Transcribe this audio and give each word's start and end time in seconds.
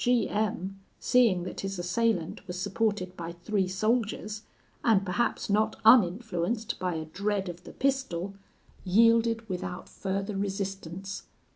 G 0.03 0.27
M, 0.27 0.79
seeing 0.99 1.43
that 1.43 1.59
his 1.59 1.77
assailant 1.77 2.47
was 2.47 2.59
supported 2.59 3.15
by 3.15 3.33
three 3.33 3.67
soldiers, 3.67 4.41
and 4.83 5.05
perhaps 5.05 5.47
not 5.47 5.75
uninfluenced 5.85 6.79
by 6.79 6.95
a 6.95 7.05
dread 7.05 7.47
of 7.47 7.65
the 7.65 7.73
pistol, 7.73 8.33
yielded 8.83 9.47
without 9.47 9.87
further 9.87 10.35
resistance. 10.35 11.25